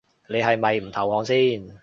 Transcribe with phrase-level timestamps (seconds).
[0.27, 1.77] 你係咪唔投降先